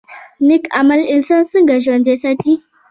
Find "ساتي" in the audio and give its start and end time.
2.21-2.53